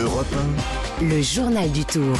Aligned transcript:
Europe 0.00 0.26
Le 1.02 1.22
journal 1.22 1.70
du 1.72 1.84
Tour. 1.84 2.16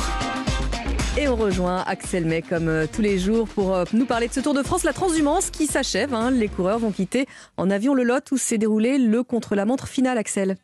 Et 1.16 1.28
on 1.28 1.36
rejoint 1.36 1.82
Axel 1.86 2.24
May 2.26 2.42
comme 2.42 2.68
euh, 2.68 2.86
tous 2.90 3.02
les 3.02 3.18
jours 3.18 3.46
pour 3.48 3.74
euh, 3.74 3.84
nous 3.92 4.04
parler 4.06 4.28
de 4.28 4.32
ce 4.32 4.40
Tour 4.40 4.54
de 4.54 4.62
France, 4.62 4.84
la 4.84 4.92
transhumance 4.92 5.50
qui 5.50 5.66
s'achève. 5.66 6.14
hein. 6.14 6.30
Les 6.30 6.48
coureurs 6.48 6.78
vont 6.78 6.90
quitter 6.92 7.26
en 7.56 7.70
avion 7.70 7.94
le 7.94 8.04
Lot 8.04 8.30
où 8.32 8.36
s'est 8.36 8.58
déroulé 8.58 8.98
le 8.98 9.22
contre-la-montre 9.22 9.88
final, 9.88 10.18
Axel. 10.18 10.56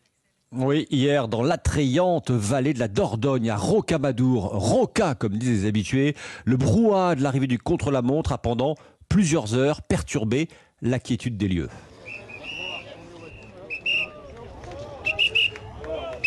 Oui, 0.53 0.87
hier, 0.91 1.29
dans 1.29 1.43
l'attrayante 1.43 2.31
vallée 2.31 2.73
de 2.75 2.79
la 2.79 2.89
Dordogne, 2.89 3.51
à 3.51 3.57
Rocamadour, 3.57 4.45
Roca, 4.53 5.15
comme 5.15 5.37
disent 5.37 5.63
les 5.63 5.69
habitués, 5.69 6.15
le 6.45 6.57
brouhaha 6.57 7.17
de 7.17 7.23
l'arrivée 7.23 7.49
du 7.49 7.59
contre-la-montre 7.59 8.33
a 8.33 8.39
pendant 8.39 8.77
plusieurs 9.09 9.55
heures 9.55 9.83
perturbé 9.83 10.49
la 10.83 10.99
quiétude 10.99 11.37
des 11.37 11.49
lieux. 11.49 11.69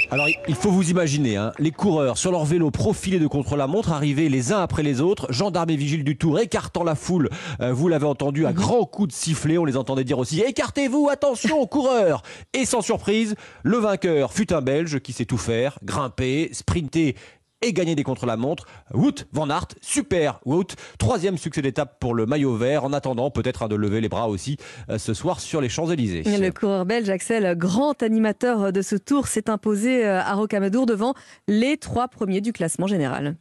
Alors, 0.10 0.30
il 0.48 0.56
faut 0.56 0.72
vous 0.72 0.90
imaginer, 0.90 1.36
hein, 1.36 1.52
les 1.60 1.72
coureurs 1.72 2.18
sur 2.18 2.32
leur 2.32 2.46
vélo 2.46 2.72
profilés 2.72 3.20
de 3.20 3.28
contre-la-montre 3.28 3.92
arrivaient 3.92 4.30
les 4.30 4.54
uns 4.54 4.60
après 4.60 4.82
les 4.82 5.02
autres, 5.02 5.34
gendarmes 5.34 5.70
et 5.70 5.76
vigiles 5.76 6.06
du 6.06 6.18
Tour 6.18 6.40
écartant 6.40 6.86
la 6.86 6.96
foule. 6.96 7.30
Euh, 7.60 7.74
vous 7.74 7.90
l'avez 7.90 8.06
entendu 8.06 8.46
à 8.46 8.54
grands 8.54 8.86
coups 8.86 9.10
de 9.10 9.14
sifflet, 9.14 9.58
on 9.58 9.66
les 9.66 9.76
entendait 9.76 10.06
dire 10.06 10.18
aussi 10.18 10.40
écartez-vous, 10.40 11.10
attention 11.12 11.66
coureurs. 11.68 12.22
Et 12.54 12.64
sans 12.64 12.82
surprise, 12.82 13.36
le 13.64 13.78
vainqueur 13.80 14.32
fut 14.32 14.54
un 14.54 14.62
Belge 14.62 15.00
qui 15.00 15.12
sait 15.12 15.26
tout 15.26 15.38
faire, 15.38 15.78
grimper, 15.84 16.52
sprinter 16.54 17.16
et 17.62 17.74
gagner 17.74 17.96
des 17.96 18.04
contre-la-montre. 18.04 18.66
Wout 18.94 19.26
van 19.32 19.50
Aert, 19.50 19.68
super 19.82 20.40
Wout. 20.46 20.76
Troisième 21.00 21.38
succès 21.38 21.62
d'étape 21.62 22.00
pour 22.00 22.14
le 22.14 22.26
maillot 22.26 22.56
vert. 22.56 22.84
En 22.84 22.94
attendant, 22.94 23.32
peut-être 23.32 23.68
de 23.68 23.76
lever 23.76 24.02
les 24.02 24.10
bras 24.10 24.28
aussi 24.28 24.58
euh, 24.90 24.98
ce 24.98 25.14
soir 25.14 25.40
sur 25.40 25.62
les 25.62 25.70
Champs-Élysées. 25.70 26.24
Le 26.24 26.52
coureur 26.52 26.86
belge 26.86 27.10
Axel, 27.10 27.58
grand 27.58 28.02
animateur 28.04 28.72
de 28.72 28.82
ce 28.82 28.96
Tour, 28.96 29.28
s'est 29.28 29.50
imposé 29.50 30.06
euh, 30.06 30.22
à 30.22 30.34
Rocamadour 30.36 30.86
devant 30.86 31.14
les 31.48 31.78
trois 31.78 32.08
premiers 32.08 32.42
du 32.42 32.54
classement 32.54 32.88
général. 32.88 33.36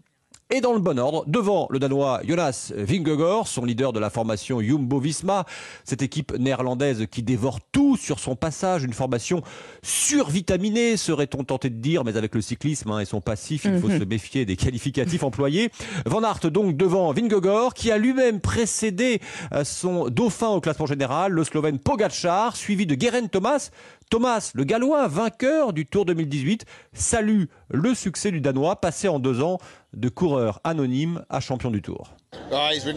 Et 0.49 0.61
dans 0.61 0.75
le 0.75 0.79
bon 0.79 0.97
ordre, 1.01 1.25
devant 1.27 1.67
le 1.71 1.81
Danois 1.81 2.21
Jonas 2.25 2.73
Vingegaard, 2.77 3.49
son 3.49 3.65
leader 3.65 3.93
de 3.93 3.99
la 3.99 4.11
formation 4.11 4.61
Jumbo-Visma, 4.61 5.45
cette 5.83 6.03
équipe 6.03 6.39
néerlandaise 6.39 7.07
qui 7.11 7.25
dévore 7.25 7.59
tout 7.73 7.97
sur 7.97 8.21
son 8.21 8.37
passage, 8.37 8.85
une 8.85 8.93
formation 8.93 9.43
survitaminée, 9.83 10.97
serait-on 10.97 11.43
tenté 11.43 11.69
de 11.69 11.75
dire, 11.75 12.05
mais 12.05 12.17
avec 12.17 12.33
le 12.33 12.41
cyclisme 12.41 12.93
hein, 12.93 13.01
et 13.01 13.05
son 13.07 13.21
passif, 13.21 13.65
il 13.65 13.81
faut 13.81 13.91
se 13.91 14.05
méfier 14.05 14.45
des 14.45 14.55
qualificatifs 14.55 15.25
employés. 15.25 15.73
Van 16.05 16.23
Aert 16.23 16.49
donc 16.53 16.77
devant 16.77 17.13
Vingegaard, 17.13 17.75
qui 17.75 17.91
a 17.91 17.99
lui-même 17.99 18.41
précédé 18.41 19.21
euh, 19.53 19.65
son 19.65 20.09
dauphin 20.11 20.51
au 20.51 20.61
classement 20.61 20.87
général, 20.87 21.33
le 21.33 21.43
Slovène 21.43 21.81
Pogacar, 21.81 22.55
suivi 22.55 22.87
de 22.87 22.95
Guerin 22.95 23.27
Thomas. 23.27 23.71
Thomas, 24.09 24.53
le 24.55 24.63
Gallois, 24.63 25.09
vainqueur 25.09 25.73
du 25.73 25.85
Tour 25.85 26.05
2018, 26.05 26.65
salue 26.93 27.47
le 27.69 27.93
succès 27.93 28.31
du 28.31 28.41
Danois, 28.41 28.77
passé 28.77 29.09
en 29.09 29.19
deux 29.19 29.43
ans 29.43 29.59
de 29.97 30.09
coureur 30.09 30.61
anonyme 30.63 31.25
à 31.29 31.41
champion 31.41 31.71
du 31.71 31.83
Tour. 31.83 32.15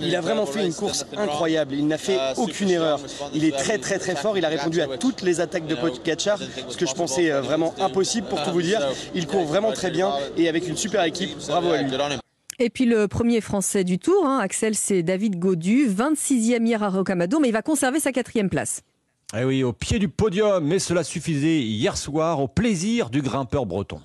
Il 0.01 0.15
a 0.15 0.21
vraiment 0.21 0.45
fait 0.45 0.65
une 0.65 0.73
course 0.73 1.05
incroyable. 1.17 1.73
Il 1.73 1.87
n'a 1.87 1.97
fait 1.97 2.19
aucune 2.37 2.69
erreur. 2.69 2.99
Il 3.33 3.45
est 3.45 3.57
très 3.57 3.77
très 3.77 3.97
très 3.97 4.15
fort. 4.15 4.37
Il 4.37 4.45
a 4.45 4.49
répondu 4.49 4.81
à 4.81 4.97
toutes 4.97 5.21
les 5.21 5.39
attaques 5.39 5.65
de 5.65 5.75
Pogacar, 5.75 6.37
ce 6.67 6.77
que 6.77 6.85
je 6.85 6.93
pensais 6.93 7.31
euh, 7.31 7.41
vraiment 7.41 7.73
impossible 7.79 8.27
pour 8.27 8.43
tout 8.43 8.51
vous 8.51 8.61
dire. 8.61 8.81
Il 9.15 9.27
court 9.27 9.45
vraiment 9.45 9.71
très 9.71 9.91
bien 9.91 10.13
et 10.37 10.49
avec 10.49 10.67
une 10.67 10.77
super 10.77 11.03
équipe. 11.03 11.31
Bravo 11.47 11.71
à 11.71 11.81
lui. 11.81 11.91
Et 12.61 12.69
puis 12.69 12.85
le 12.85 13.07
premier 13.07 13.39
français 13.39 13.85
du 13.85 13.99
Tour, 13.99 14.25
hein, 14.25 14.39
Axel, 14.39 14.75
c'est 14.75 15.01
David 15.01 15.39
Gaudu, 15.39 15.87
26e 15.87 16.65
hier 16.65 16.83
à 16.83 16.89
Rocamadour, 16.89 17.39
mais 17.39 17.47
il 17.47 17.53
va 17.53 17.61
conserver 17.61 18.01
sa 18.01 18.11
quatrième 18.11 18.49
place. 18.49 18.81
Eh 19.37 19.45
oui, 19.45 19.63
au 19.63 19.71
pied 19.71 19.99
du 19.99 20.09
podium, 20.09 20.65
mais 20.65 20.79
cela 20.79 21.03
suffisait 21.03 21.59
hier 21.59 21.95
soir 21.95 22.41
au 22.41 22.49
plaisir 22.49 23.09
du 23.09 23.21
grimpeur 23.21 23.65
breton. 23.65 24.01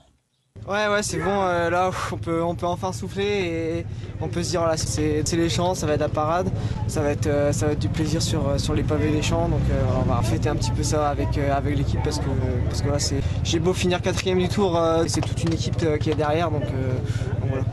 Ouais, 0.67 0.89
ouais, 0.89 1.03
c'est 1.03 1.19
bon. 1.19 1.43
euh, 1.43 1.69
là, 1.69 1.91
on 2.11 2.17
peut, 2.17 2.43
on 2.43 2.55
peut 2.55 2.65
enfin 2.67 2.91
souffler 2.93 3.25
et 3.25 3.87
on 4.23 4.29
peut 4.29 4.43
se 4.43 4.51
dire 4.51 4.61
voilà, 4.61 4.79
c'est 4.79 5.23
les 5.33 5.48
champs, 5.51 5.75
ça 5.75 5.87
va 5.87 5.93
être 5.93 6.01
la 6.01 6.09
parade, 6.09 6.51
ça 6.89 7.03
va 7.03 7.11
être, 7.11 7.27
euh, 7.27 7.53
ça 7.53 7.67
va 7.67 7.73
être 7.73 7.79
du 7.79 7.91
plaisir 7.91 8.22
sur, 8.22 8.49
euh, 8.49 8.56
sur 8.56 8.72
les 8.72 8.83
pavés 8.83 9.11
des 9.11 9.21
champs. 9.21 9.49
Donc, 9.49 9.61
on 9.99 10.09
va 10.09 10.22
fêter 10.22 10.49
un 10.49 10.56
petit 10.56 10.71
peu 10.71 10.83
ça 10.83 11.11
avec, 11.11 11.37
avec 11.37 11.77
l'équipe 11.77 12.03
parce 12.03 12.19
que, 12.19 12.25
parce 12.66 12.81
que 12.81 12.84
voilà, 12.84 12.99
c'est, 12.99 13.21
j'ai 13.43 13.59
beau 13.59 13.75
finir 13.75 14.00
quatrième 14.00 14.38
du 14.38 14.49
tour, 14.49 14.81
c'est 15.06 15.21
toute 15.21 15.43
une 15.43 15.53
équipe 15.53 15.99
qui 15.99 16.11
est 16.11 16.15
derrière. 16.15 16.50
Donc, 16.50 16.65
voilà. 17.47 17.65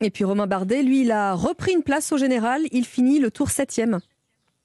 Et 0.00 0.10
puis 0.10 0.24
Romain 0.24 0.46
Bardet, 0.46 0.82
lui, 0.82 1.02
il 1.02 1.12
a 1.12 1.34
repris 1.34 1.72
une 1.72 1.82
place 1.82 2.10
au 2.12 2.18
général. 2.18 2.62
Il 2.72 2.84
finit 2.84 3.18
le 3.20 3.30
Tour 3.30 3.48
7e. 3.48 4.00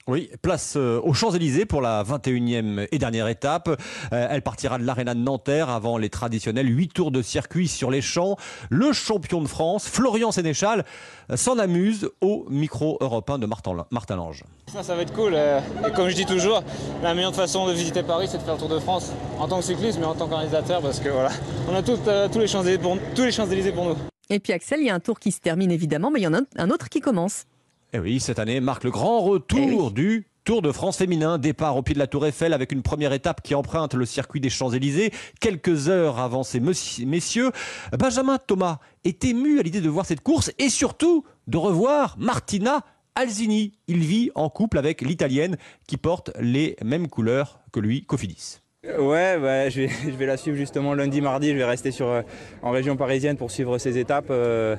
Oui, 0.09 0.31
place 0.41 0.73
euh, 0.75 0.99
aux 1.03 1.13
Champs-Élysées 1.13 1.65
pour 1.65 1.81
la 1.81 2.03
21e 2.03 2.87
et 2.91 2.97
dernière 2.97 3.27
étape. 3.27 3.69
Euh, 4.11 4.27
elle 4.27 4.41
partira 4.41 4.79
de 4.79 4.83
l'aréna 4.83 5.13
de 5.13 5.19
Nanterre 5.19 5.69
avant 5.69 5.99
les 5.99 6.09
traditionnels 6.09 6.67
8 6.67 6.87
tours 6.93 7.11
de 7.11 7.21
circuit 7.21 7.67
sur 7.67 7.91
les 7.91 8.01
champs. 8.01 8.35
Le 8.71 8.91
champion 8.91 9.39
de 9.39 9.47
France, 9.47 9.87
Florian 9.87 10.31
Sénéchal, 10.31 10.83
euh, 11.29 11.37
s'en 11.37 11.59
amuse 11.59 12.09
au 12.21 12.47
micro 12.49 12.97
européen 13.01 13.37
de 13.37 13.45
Martin, 13.45 13.85
Martin 13.91 14.15
Lange. 14.15 14.45
Ça, 14.73 14.81
ça 14.81 14.95
va 14.95 15.03
être 15.03 15.13
cool. 15.13 15.35
Et 15.35 15.91
comme 15.95 16.09
je 16.09 16.15
dis 16.15 16.25
toujours, 16.25 16.63
la 17.03 17.13
meilleure 17.13 17.35
façon 17.35 17.67
de 17.67 17.73
visiter 17.73 18.01
Paris, 18.01 18.27
c'est 18.31 18.39
de 18.39 18.43
faire 18.43 18.55
le 18.55 18.59
Tour 18.59 18.69
de 18.69 18.79
France 18.79 19.11
en 19.37 19.47
tant 19.47 19.59
que 19.59 19.65
cycliste, 19.65 19.99
mais 19.99 20.07
en 20.07 20.15
tant 20.15 20.27
qu'organisateur, 20.27 20.81
parce 20.81 20.99
que 20.99 21.09
voilà, 21.09 21.29
on 21.69 21.75
a 21.75 21.83
tout, 21.83 21.99
euh, 22.07 22.27
tous 22.27 22.39
les 22.39 22.47
Champs-Élysées 22.47 22.79
pour, 22.79 22.97
tous 23.13 23.25
les 23.25 23.31
Champs-Élysées 23.31 23.73
pour 23.73 23.85
nous. 23.85 23.95
Et 24.31 24.39
puis 24.39 24.53
Axel, 24.53 24.79
il 24.79 24.87
y 24.87 24.89
a 24.89 24.95
un 24.95 24.99
tour 24.99 25.19
qui 25.19 25.31
se 25.31 25.39
termine 25.39 25.69
évidemment, 25.69 26.09
mais 26.09 26.19
il 26.19 26.23
y 26.23 26.27
en 26.27 26.33
a 26.33 26.41
un 26.57 26.69
autre 26.71 26.89
qui 26.89 26.99
commence. 26.99 27.45
Et 27.91 27.97
Eh 27.97 27.99
oui, 27.99 28.19
cette 28.19 28.39
année 28.39 28.59
marque 28.59 28.83
le 28.83 28.91
grand 28.91 29.19
retour 29.21 29.91
du 29.91 30.27
Tour 30.43 30.61
de 30.61 30.71
France 30.71 30.97
féminin. 30.97 31.37
Départ 31.37 31.75
au 31.75 31.81
pied 31.83 31.93
de 31.93 31.99
la 31.99 32.07
Tour 32.07 32.25
Eiffel 32.25 32.53
avec 32.53 32.71
une 32.71 32.81
première 32.81 33.13
étape 33.13 33.41
qui 33.41 33.55
emprunte 33.55 33.93
le 33.93 34.05
circuit 34.05 34.39
des 34.39 34.49
Champs-Élysées. 34.49 35.11
Quelques 35.39 35.89
heures 35.89 36.19
avant 36.19 36.43
ces 36.43 36.59
messi- 36.59 37.05
messieurs, 37.05 37.51
Benjamin 37.97 38.37
Thomas 38.37 38.77
est 39.03 39.23
ému 39.25 39.59
à 39.59 39.63
l'idée 39.63 39.81
de 39.81 39.89
voir 39.89 40.05
cette 40.05 40.21
course 40.21 40.51
et 40.59 40.69
surtout 40.69 41.23
de 41.47 41.57
revoir 41.57 42.15
Martina 42.19 42.85
Alzini. 43.15 43.73
Il 43.87 43.99
vit 43.99 44.31
en 44.35 44.49
couple 44.49 44.77
avec 44.77 45.01
l'Italienne 45.01 45.57
qui 45.87 45.97
porte 45.97 46.31
les 46.39 46.77
mêmes 46.83 47.07
couleurs 47.07 47.59
que 47.71 47.79
lui, 47.79 48.05
Cofidis. 48.05 48.59
Ouais, 48.97 49.37
bah, 49.37 49.69
je, 49.69 49.81
vais, 50.11 50.25
la 50.25 50.37
suivre 50.37 50.57
justement 50.57 50.93
lundi, 50.93 51.19
mardi. 51.19 51.51
Je 51.51 51.57
vais 51.57 51.65
rester 51.65 51.91
sur, 51.91 52.07
euh, 52.07 52.21
en 52.61 52.71
région 52.71 52.95
parisienne 52.95 53.35
pour 53.35 53.51
suivre 53.51 53.77
ces 53.77 53.97
étapes. 53.97 54.29
euh, 54.29 54.75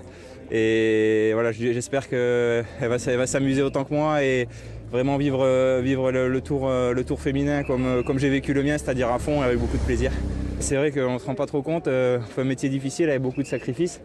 et 0.51 1.31
voilà, 1.33 1.53
j'espère 1.53 2.09
qu'elle 2.09 2.65
va, 2.81 3.27
s'amuser 3.27 3.63
autant 3.63 3.85
que 3.85 3.95
moi 3.95 4.25
et 4.25 4.49
vraiment 4.91 5.17
vivre, 5.17 5.45
euh, 5.45 5.81
vivre 5.81 6.11
le, 6.11 6.41
tour, 6.41 6.69
le 6.69 7.05
tour 7.05 7.21
féminin 7.21 7.63
comme, 7.63 8.03
comme 8.03 8.19
j'ai 8.19 8.31
vécu 8.31 8.53
le 8.53 8.65
mien, 8.65 8.77
c'est-à-dire 8.77 9.11
à 9.13 9.21
fond 9.21 9.43
et 9.43 9.47
avec 9.47 9.59
beaucoup 9.59 9.77
de 9.77 9.83
plaisir. 9.83 10.11
C'est 10.59 10.75
vrai 10.75 10.91
qu'on 10.91 11.15
ne 11.15 11.19
se 11.21 11.27
rend 11.27 11.37
pas 11.37 11.47
trop 11.47 11.63
compte. 11.63 11.85
c'est 11.85 12.41
un 12.41 12.45
métier 12.45 12.69
difficile 12.69 13.11
avec 13.11 13.23
beaucoup 13.23 13.43
de 13.43 13.47
sacrifices. 13.47 14.01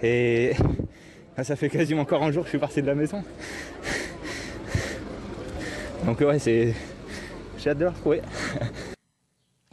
Et 0.00 0.52
ça 1.42 1.56
fait 1.56 1.68
quasiment 1.68 2.04
40 2.04 2.32
jours 2.32 2.42
que 2.44 2.48
je 2.48 2.52
suis 2.52 2.58
parti 2.58 2.82
de 2.82 2.86
la 2.86 2.94
maison. 2.94 3.24
Donc 6.06 6.20
ouais, 6.20 6.38
c'est... 6.38 6.72
J'ai 7.58 7.70
hâte 7.70 7.78
de 7.78 7.86
la 7.86 7.90
retrouver. 7.90 8.20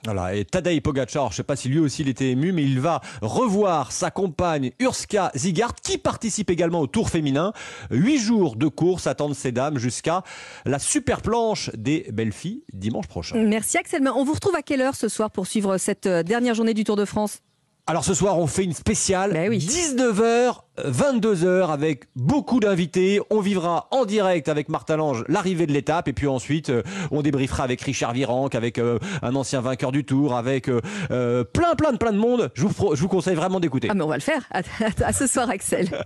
Voilà, 0.05 0.35
et 0.35 0.45
Tadej 0.45 0.79
Pogacar, 0.81 1.27
je 1.29 1.33
ne 1.33 1.35
sais 1.37 1.43
pas 1.43 1.55
si 1.55 1.69
lui 1.69 1.79
aussi 1.79 2.03
il 2.03 2.07
était 2.07 2.29
ému, 2.29 2.51
mais 2.51 2.63
il 2.63 2.79
va 2.79 3.01
revoir 3.21 3.91
sa 3.91 4.11
compagne 4.11 4.71
Urska 4.79 5.31
Zigart, 5.35 5.73
qui 5.75 5.97
participe 5.97 6.51
également 6.51 6.81
au 6.81 6.87
Tour 6.87 7.09
féminin. 7.09 7.51
Huit 7.89 8.19
jours 8.19 8.55
de 8.55 8.67
course 8.67 9.07
attendent 9.07 9.35
ces 9.35 9.51
dames 9.51 9.79
jusqu'à 9.79 10.23
la 10.65 10.77
super 10.77 11.21
planche 11.21 11.71
des 11.73 12.07
belles 12.13 12.31
filles 12.31 12.63
dimanche 12.73 13.07
prochain. 13.07 13.43
Merci 13.43 13.77
Axel. 13.77 14.07
On 14.07 14.23
vous 14.23 14.33
retrouve 14.33 14.55
à 14.55 14.61
quelle 14.61 14.81
heure 14.81 14.95
ce 14.95 15.09
soir 15.09 15.31
pour 15.31 15.47
suivre 15.47 15.77
cette 15.77 16.05
euh, 16.05 16.23
dernière 16.23 16.53
journée 16.53 16.73
du 16.73 16.83
Tour 16.83 16.95
de 16.95 17.05
France? 17.05 17.41
Alors 17.89 18.03
ce 18.03 18.13
soir, 18.13 18.37
on 18.37 18.47
fait 18.47 18.65
une 18.65 18.73
spéciale 18.73 19.31
Ben 19.31 19.47
oui. 19.49 19.59
19h, 19.59 20.55
22h 20.85 21.71
avec 21.71 22.03
beaucoup 22.17 22.59
d'invités. 22.59 23.21
On 23.29 23.39
vivra 23.39 23.87
en 23.91 24.03
direct 24.03 24.49
avec 24.49 24.67
Martin 24.67 24.97
Lange 24.97 25.23
l'arrivée 25.29 25.65
de 25.67 25.71
l'étape 25.71 26.09
et 26.09 26.13
puis 26.13 26.27
ensuite 26.27 26.69
euh, 26.69 26.83
on 27.11 27.21
débriefera 27.21 27.63
avec 27.63 27.79
Richard 27.81 28.11
Virenque, 28.11 28.55
avec 28.55 28.77
euh, 28.77 28.99
un 29.21 29.33
ancien 29.35 29.61
vainqueur 29.61 29.93
du 29.93 30.03
Tour, 30.03 30.35
avec 30.35 30.67
euh, 30.67 31.45
plein 31.45 31.75
plein 31.75 31.93
de 31.93 31.97
plein 31.97 32.11
de 32.11 32.17
monde. 32.17 32.51
Je 32.55 32.63
vous, 32.63 32.73
pro- 32.73 32.93
je 32.93 33.01
vous 33.01 33.07
conseille 33.07 33.35
vraiment 33.35 33.61
d'écouter. 33.61 33.87
Ah 33.89 33.93
mais 33.93 34.03
on 34.03 34.07
va 34.09 34.15
le 34.17 34.21
faire. 34.21 34.43
À, 34.51 34.59
à- 34.59 35.05
à 35.07 35.13
ce 35.13 35.25
soir 35.25 35.49
Axel. 35.49 35.87